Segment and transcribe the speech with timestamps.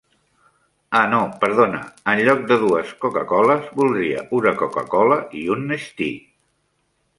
[0.99, 1.81] Ah no perdona,
[2.13, 6.19] enlloc de dues coca-coles, voldria una coca-cola i un Nestea.